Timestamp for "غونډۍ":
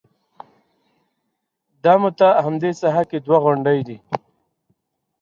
3.43-3.79